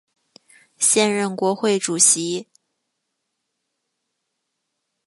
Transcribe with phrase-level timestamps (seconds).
[0.79, 2.47] 现任国会主席。